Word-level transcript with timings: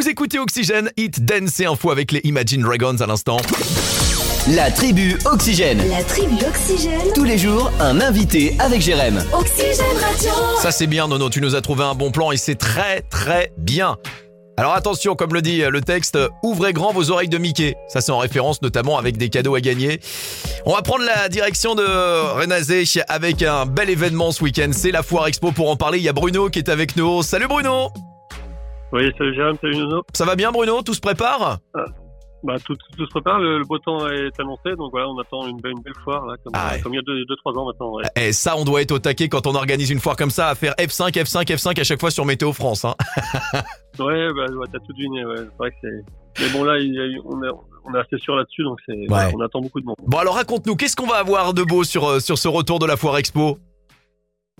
Vous 0.00 0.08
écoutez 0.08 0.38
Oxygène, 0.38 0.90
Hit 0.96 1.26
Dance 1.26 1.60
et 1.60 1.66
Info 1.66 1.90
avec 1.90 2.10
les 2.10 2.22
Imagine 2.24 2.62
Dragons 2.62 2.96
à 3.00 3.06
l'instant. 3.06 3.36
La 4.48 4.70
tribu 4.70 5.18
Oxygène. 5.26 5.86
La 5.90 6.02
tribu 6.02 6.36
Oxygène. 6.42 7.12
Tous 7.14 7.24
les 7.24 7.36
jours, 7.36 7.70
un 7.80 8.00
invité 8.00 8.56
avec 8.60 8.80
Jérém. 8.80 9.22
Oxygène 9.30 9.98
Radio. 10.00 10.30
Ça 10.62 10.72
c'est 10.72 10.86
bien 10.86 11.06
Nono, 11.06 11.28
tu 11.28 11.42
nous 11.42 11.54
as 11.54 11.60
trouvé 11.60 11.84
un 11.84 11.94
bon 11.94 12.12
plan 12.12 12.32
et 12.32 12.38
c'est 12.38 12.54
très 12.54 13.02
très 13.02 13.52
bien. 13.58 13.98
Alors 14.56 14.72
attention, 14.72 15.16
comme 15.16 15.34
le 15.34 15.42
dit 15.42 15.60
le 15.68 15.80
texte, 15.82 16.18
ouvrez 16.42 16.72
grand 16.72 16.94
vos 16.94 17.10
oreilles 17.10 17.28
de 17.28 17.36
Mickey. 17.36 17.76
Ça 17.88 18.00
c'est 18.00 18.12
en 18.12 18.18
référence 18.18 18.62
notamment 18.62 18.96
avec 18.96 19.18
des 19.18 19.28
cadeaux 19.28 19.54
à 19.54 19.60
gagner. 19.60 20.00
On 20.64 20.72
va 20.72 20.80
prendre 20.80 21.04
la 21.04 21.28
direction 21.28 21.74
de 21.74 21.84
Renazé 22.40 22.84
avec 23.08 23.42
un 23.42 23.66
bel 23.66 23.90
événement 23.90 24.32
ce 24.32 24.44
week-end. 24.44 24.70
C'est 24.72 24.92
la 24.92 25.02
Foire 25.02 25.26
Expo. 25.26 25.52
Pour 25.52 25.68
en 25.68 25.76
parler, 25.76 25.98
il 25.98 26.04
y 26.04 26.08
a 26.08 26.14
Bruno 26.14 26.48
qui 26.48 26.58
est 26.58 26.70
avec 26.70 26.96
nous. 26.96 27.22
Salut 27.22 27.48
Bruno 27.48 27.90
Oui, 28.92 29.10
salut 29.16 29.34
Jérôme, 29.34 29.56
salut 29.60 29.76
Nono. 29.76 30.02
Ça 30.14 30.24
va 30.24 30.34
bien 30.36 30.50
Bruno 30.50 30.82
Tout 30.82 30.94
se 30.94 31.00
prépare 31.00 31.58
Bah, 32.42 32.56
tout, 32.64 32.74
tout 32.96 33.04
se 33.04 33.10
prépare, 33.10 33.38
le, 33.38 33.58
le 33.58 33.64
beau 33.64 33.78
temps 33.78 34.08
est 34.08 34.38
annoncé, 34.40 34.74
donc 34.76 34.90
voilà, 34.92 35.08
on 35.08 35.18
attend 35.18 35.46
une 35.46 35.60
belle, 35.60 35.72
une 35.72 35.82
belle 35.82 35.92
foire, 36.02 36.24
là, 36.26 36.34
comme, 36.42 36.52
Ah 36.56 36.70
ouais. 36.72 36.80
comme 36.80 36.94
il 36.94 36.96
y 36.96 36.98
a 36.98 37.02
2-3 37.02 37.58
ans 37.58 37.66
maintenant. 37.66 37.92
Ouais. 37.94 38.04
Et 38.16 38.32
ça, 38.32 38.56
on 38.56 38.64
doit 38.64 38.80
être 38.82 38.92
au 38.92 38.98
taquet 38.98 39.28
quand 39.28 39.46
on 39.46 39.54
organise 39.54 39.90
une 39.90 40.00
foire 40.00 40.16
comme 40.16 40.30
ça 40.30 40.48
à 40.48 40.54
faire 40.54 40.72
F5, 40.78 41.12
F5, 41.12 41.44
F5 41.44 41.78
à 41.80 41.84
chaque 41.84 42.00
fois 42.00 42.10
sur 42.10 42.24
Météo 42.24 42.52
France. 42.52 42.84
Hein. 42.84 42.94
Ouais, 43.98 44.28
bah, 44.32 44.46
ouais, 44.54 44.66
t'as 44.72 44.78
tout 44.78 44.92
deviné, 44.94 45.24
ouais. 45.26 45.34
C'est 45.36 45.56
vrai 45.58 45.70
que 45.72 45.76
c'est. 45.82 46.42
Mais 46.42 46.48
bon, 46.52 46.64
là, 46.64 46.78
il 46.78 46.94
y 46.94 46.98
a 46.98 47.04
eu- 47.04 47.20
on, 47.26 47.42
est, 47.42 47.50
on 47.84 47.94
est 47.94 47.98
assez 47.98 48.16
sûr 48.18 48.34
là-dessus, 48.34 48.62
donc 48.62 48.78
c'est. 48.86 48.94
on 49.34 49.40
attend 49.40 49.60
beaucoup 49.60 49.80
de 49.80 49.84
monde. 49.84 49.96
Bon 50.06 50.16
alors 50.18 50.36
raconte-nous, 50.36 50.74
qu'est-ce 50.76 50.96
qu'on 50.96 51.08
va 51.08 51.16
avoir 51.16 51.52
de 51.52 51.62
beau 51.64 51.84
sur, 51.84 52.06
euh, 52.08 52.20
sur 52.20 52.38
ce 52.38 52.48
retour 52.48 52.78
de 52.78 52.86
la 52.86 52.96
Foire 52.96 53.18
Expo? 53.18 53.58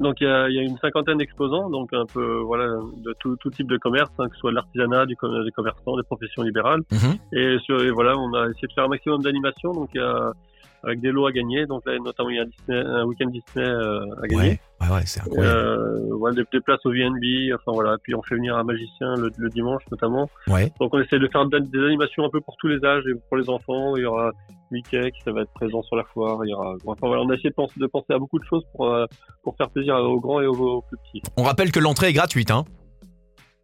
Donc, 0.00 0.20
il 0.20 0.24
y 0.24 0.30
a, 0.30 0.48
y 0.48 0.58
a 0.58 0.62
une 0.62 0.78
cinquantaine 0.78 1.18
d'exposants, 1.18 1.70
donc 1.70 1.92
un 1.92 2.06
peu, 2.06 2.38
voilà, 2.38 2.66
de 2.98 3.14
tout, 3.18 3.36
tout 3.36 3.50
type 3.50 3.68
de 3.68 3.76
commerce, 3.78 4.10
hein, 4.18 4.28
que 4.28 4.34
ce 4.34 4.40
soit 4.40 4.50
de 4.50 4.56
l'artisanat, 4.56 5.06
du 5.06 5.16
com- 5.16 5.44
des 5.44 5.50
commerçants, 5.50 5.96
des 5.96 6.04
professions 6.04 6.42
libérales. 6.42 6.82
Mhm. 6.92 7.16
Et, 7.32 7.58
sur, 7.64 7.82
et 7.82 7.90
voilà, 7.90 8.16
on 8.16 8.32
a 8.34 8.48
essayé 8.48 8.68
de 8.68 8.72
faire 8.72 8.84
un 8.84 8.88
maximum 8.88 9.22
d'animation, 9.22 9.72
donc 9.72 9.90
y 9.94 9.98
a, 9.98 10.32
avec 10.84 11.00
des 11.00 11.10
lots 11.10 11.26
à 11.26 11.32
gagner. 11.32 11.66
Donc 11.66 11.84
là, 11.84 11.98
notamment, 11.98 12.30
il 12.30 12.36
y 12.36 12.38
a 12.38 12.42
un, 12.42 12.46
Disney, 12.46 12.78
un 12.78 13.04
week-end 13.06 13.26
Disney 13.26 13.66
euh, 13.66 14.04
à 14.22 14.26
gagner. 14.28 14.60
Ouais, 14.80 14.88
ouais, 14.88 15.02
c'est 15.04 15.20
incroyable. 15.20 15.58
Euh, 15.58 16.14
voilà, 16.16 16.36
des, 16.36 16.44
des 16.52 16.60
places 16.60 16.86
au 16.86 16.90
VNB, 16.92 17.52
enfin 17.54 17.72
voilà. 17.72 17.96
Puis 18.00 18.14
on 18.14 18.22
fait 18.22 18.36
venir 18.36 18.56
un 18.56 18.62
magicien 18.62 19.16
le, 19.16 19.30
le 19.36 19.48
dimanche 19.48 19.82
notamment. 19.90 20.30
Ouais. 20.46 20.72
Donc 20.78 20.94
on 20.94 21.00
essaie 21.00 21.18
de 21.18 21.26
faire 21.26 21.44
des 21.46 21.84
animations 21.84 22.24
un 22.24 22.30
peu 22.30 22.40
pour 22.40 22.56
tous 22.58 22.68
les 22.68 22.84
âges 22.84 23.02
et 23.08 23.14
pour 23.28 23.36
les 23.36 23.50
enfants. 23.50 23.96
Il 23.96 24.02
y 24.02 24.06
aura 24.06 24.30
Mickey 24.70 25.10
qui 25.12 25.20
ça 25.22 25.32
va 25.32 25.42
être 25.42 25.52
présent 25.52 25.82
sur 25.82 25.96
la 25.96 26.04
foire. 26.04 26.44
Il 26.44 26.50
y 26.50 26.54
aura, 26.54 26.74
enfin 26.86 27.06
voilà, 27.06 27.22
on 27.22 27.30
a 27.30 27.34
essayé 27.34 27.50
de 27.50 27.54
penser, 27.54 27.74
de 27.78 27.86
penser 27.86 28.12
à 28.12 28.18
beaucoup 28.18 28.38
de 28.38 28.44
choses 28.44 28.64
pour 28.74 28.92
euh, 28.92 29.06
pour 29.42 29.56
faire 29.56 29.70
plaisir 29.70 29.96
aux 29.96 30.20
grands 30.20 30.40
et 30.40 30.46
aux, 30.46 30.54
aux 30.54 30.82
plus 30.82 30.96
petits. 30.98 31.22
On 31.36 31.42
rappelle 31.42 31.72
que 31.72 31.80
l'entrée 31.80 32.08
est 32.08 32.12
gratuite. 32.12 32.50
Hein. 32.50 32.64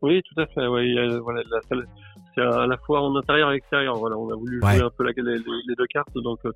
Oui, 0.00 0.22
tout 0.22 0.40
à 0.40 0.46
fait. 0.46 0.66
Ouais, 0.66 0.86
il 0.86 0.94
y 0.94 0.98
a, 0.98 1.18
voilà, 1.18 1.42
la 1.50 1.60
salle, 1.62 1.86
c'est 2.34 2.42
à 2.42 2.66
la 2.66 2.76
fois 2.78 3.00
en 3.02 3.14
intérieur 3.16 3.52
et 3.52 3.56
extérieur. 3.56 3.96
Voilà, 3.96 4.16
on 4.16 4.30
a 4.30 4.36
voulu 4.36 4.60
jouer 4.60 4.68
Ouais. 4.78 4.82
un 4.82 4.90
peu 4.96 5.04
la- 5.04 5.12
les, 5.16 5.74
deux 5.76 5.86
cartes. 5.92 6.08
Donc, 6.14 6.38
euh, 6.44 6.52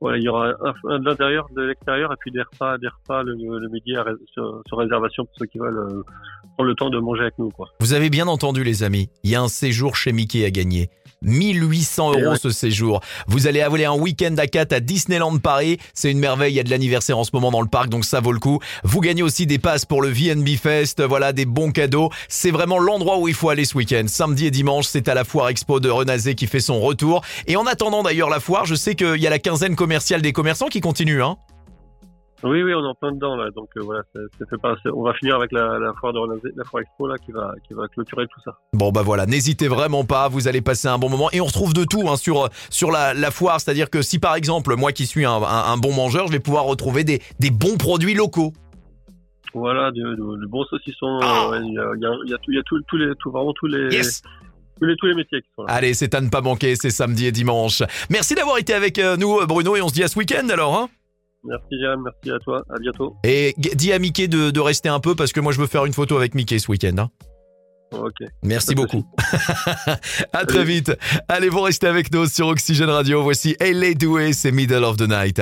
voilà, 0.00 0.18
il 0.18 0.22
y 0.24 0.28
aura 0.28 0.48
un, 0.48 0.74
un 0.90 0.98
de 0.98 1.04
l'intérieur, 1.04 1.46
de 1.54 1.62
l'extérieur, 1.62 2.12
et 2.12 2.16
puis 2.20 2.30
des 2.30 2.42
repas, 2.42 2.78
des 2.78 2.88
repas 2.88 3.22
le, 3.22 3.34
le 3.34 3.68
midi 3.68 3.94
à 3.96 4.04
sur, 4.32 4.62
sur 4.66 4.78
réservation 4.78 5.24
pour 5.24 5.34
ceux 5.38 5.46
qui 5.46 5.58
veulent 5.58 5.78
euh, 5.78 6.02
prendre 6.54 6.68
le 6.68 6.74
temps 6.74 6.90
de 6.90 6.98
manger 6.98 7.22
avec 7.22 7.38
nous, 7.38 7.50
quoi. 7.50 7.68
Vous 7.80 7.92
avez 7.94 8.10
bien 8.10 8.26
entendu 8.28 8.64
les 8.64 8.82
amis, 8.82 9.08
il 9.24 9.30
y 9.30 9.34
a 9.34 9.40
un 9.42 9.48
séjour 9.48 9.96
chez 9.96 10.12
Mickey 10.12 10.44
à 10.44 10.50
gagner. 10.50 10.88
1800 11.22 12.12
Et 12.14 12.20
euros 12.20 12.30
ouais. 12.32 12.38
ce 12.38 12.50
séjour. 12.50 13.00
Vous 13.26 13.48
allez 13.48 13.60
avoir 13.60 13.92
un 13.92 13.98
week-end 13.98 14.34
à 14.38 14.46
4 14.46 14.72
à 14.72 14.78
Disneyland 14.80 15.36
Paris. 15.38 15.78
C'est 15.92 16.12
une 16.12 16.20
merveille. 16.20 16.52
Il 16.52 16.56
y 16.56 16.60
a 16.60 16.62
de 16.62 16.70
l'anniversaire 16.70 17.18
en 17.18 17.24
ce 17.24 17.30
moment 17.32 17.50
dans 17.50 17.60
le 17.60 17.66
parc, 17.68 17.88
donc 17.88 18.04
ça 18.04 18.20
vaut 18.20 18.30
le 18.30 18.38
coup. 18.38 18.60
Vous 18.84 19.00
gagnez 19.00 19.24
aussi 19.24 19.44
des 19.44 19.58
passes 19.58 19.84
pour 19.84 20.00
le 20.00 20.08
VNB 20.10 20.48
Fest. 20.56 21.02
Voilà, 21.02 21.32
des 21.32 21.44
bons 21.44 21.72
cadeaux. 21.72 22.10
C'est 22.28 22.52
vraiment 22.52 22.78
l'endroit 22.78 23.18
où 23.18 23.26
il 23.26 23.34
faut 23.34 23.48
aller 23.50 23.64
ce 23.64 23.76
week-end. 23.76 24.04
Samedi 24.06 24.46
et 24.46 24.50
dimanche, 24.52 24.86
c'est 24.86 25.08
à 25.08 25.14
la 25.14 25.17
foire 25.24 25.48
expo 25.48 25.80
de 25.80 25.88
Renazé 25.90 26.34
qui 26.34 26.46
fait 26.46 26.60
son 26.60 26.80
retour. 26.80 27.22
Et 27.46 27.56
en 27.56 27.66
attendant 27.66 28.02
d'ailleurs 28.02 28.30
la 28.30 28.40
foire, 28.40 28.64
je 28.66 28.74
sais 28.74 28.94
qu'il 28.94 29.16
y 29.20 29.26
a 29.26 29.30
la 29.30 29.38
quinzaine 29.38 29.76
commerciale 29.76 30.22
des 30.22 30.32
commerçants 30.32 30.68
qui 30.68 30.80
continue, 30.80 31.22
hein. 31.22 31.36
Oui, 32.44 32.62
oui, 32.62 32.72
on 32.72 32.84
est 32.84 32.88
en 32.88 32.94
plein 32.94 33.10
dedans 33.10 33.34
là. 33.34 33.50
Donc 33.50 33.68
euh, 33.76 33.80
voilà, 33.82 34.02
c'est 34.14 34.48
fait 34.48 34.58
pas. 34.62 34.76
On 34.94 35.02
va 35.02 35.12
finir 35.14 35.34
avec 35.34 35.50
la, 35.50 35.76
la 35.80 35.92
foire 35.98 36.12
de 36.12 36.20
Renazé- 36.20 36.52
la 36.54 36.62
foire 36.62 36.82
expo 36.84 37.08
là, 37.08 37.16
qui 37.18 37.32
va 37.32 37.52
qui 37.66 37.74
va 37.74 37.88
clôturer 37.88 38.26
tout 38.28 38.40
ça. 38.44 38.52
Bon 38.74 38.92
bah 38.92 39.02
voilà, 39.02 39.26
n'hésitez 39.26 39.66
vraiment 39.66 40.04
pas, 40.04 40.28
vous 40.28 40.46
allez 40.46 40.60
passer 40.60 40.86
un 40.86 40.98
bon 40.98 41.08
moment 41.08 41.30
et 41.32 41.40
on 41.40 41.46
retrouve 41.46 41.74
de 41.74 41.82
tout 41.84 42.08
hein, 42.08 42.16
sur 42.16 42.48
sur 42.70 42.92
la, 42.92 43.12
la 43.12 43.32
foire, 43.32 43.60
c'est-à-dire 43.60 43.90
que 43.90 44.02
si 44.02 44.20
par 44.20 44.36
exemple 44.36 44.76
moi 44.76 44.92
qui 44.92 45.04
suis 45.06 45.24
un, 45.24 45.32
un- 45.32 45.72
un 45.72 45.76
bon 45.78 45.92
mangeur, 45.92 46.28
je 46.28 46.32
vais 46.32 46.38
pouvoir 46.38 46.62
retrouver 46.62 47.02
des, 47.02 47.20
des 47.40 47.50
bons 47.50 47.76
produits 47.76 48.14
locaux. 48.14 48.52
Voilà, 49.54 49.90
du, 49.90 50.02
du, 50.02 50.14
du 50.14 50.46
bon 50.46 50.62
saucisson. 50.66 51.18
Ah. 51.22 51.46
euh, 51.46 51.50
ouais, 51.50 51.66
Il 51.66 51.72
y, 51.74 51.78
a, 51.78 51.82
y, 51.96 52.06
a, 52.06 52.16
il 52.24 52.30
y 52.30 52.34
a 52.34 52.38
tout, 52.38 52.52
il 52.52 52.56
y 52.56 52.60
a 52.60 52.62
tout, 52.62 52.80
tous 52.86 52.96
les, 52.98 53.14
tout, 53.18 53.32
vraiment 53.32 53.52
tous 53.54 53.66
les, 53.66 53.92
Yes 53.92 54.22
les, 54.86 54.96
tous 54.96 55.06
les 55.06 55.14
métiers 55.14 55.40
qui 55.42 55.48
sont 55.56 55.62
là. 55.64 55.72
Allez, 55.74 55.94
c'est 55.94 56.14
à 56.14 56.20
ne 56.20 56.28
pas 56.28 56.40
manquer, 56.40 56.74
c'est 56.76 56.90
samedi 56.90 57.26
et 57.26 57.32
dimanche. 57.32 57.82
Merci 58.10 58.34
d'avoir 58.34 58.58
été 58.58 58.74
avec 58.74 58.98
euh, 58.98 59.16
nous 59.16 59.44
Bruno 59.46 59.76
et 59.76 59.82
on 59.82 59.88
se 59.88 59.94
dit 59.94 60.02
à 60.04 60.08
ce 60.08 60.18
week-end 60.18 60.48
alors. 60.50 60.76
Hein 60.76 60.88
Merci 61.44 61.78
Jérôme, 61.80 62.02
merci 62.04 62.30
à 62.36 62.38
toi, 62.40 62.62
à 62.68 62.78
bientôt. 62.80 63.14
et 63.24 63.54
dis 63.56 63.92
à 63.92 63.98
Mickey 63.98 64.26
de, 64.28 64.50
de 64.50 64.60
rester 64.60 64.88
un 64.88 64.98
peu 65.00 65.14
parce 65.14 65.32
que 65.32 65.40
moi 65.40 65.52
je 65.52 65.60
veux 65.60 65.66
faire 65.68 65.84
une 65.86 65.92
photo 65.92 66.16
avec 66.16 66.34
Mickey 66.34 66.58
ce 66.58 66.70
week-end. 66.70 66.96
hein. 66.98 67.08
Ok. 67.92 68.26
Merci 68.42 68.74
beaucoup. 68.74 69.04
à 70.32 70.44
très 70.44 70.64
vite. 70.64 70.92
Allez, 71.28 71.48
vous 71.48 71.62
restez 71.62 71.86
avec 71.86 72.12
nous 72.12 72.26
sur 72.26 72.48
Oxygène 72.48 72.90
Radio. 72.90 73.22
Voici 73.22 73.56
LA 73.60 73.94
Doué, 73.94 74.32
c'est 74.34 74.52
Middle 74.52 74.84
of 74.84 74.96
the 74.98 75.08
Night. 75.08 75.40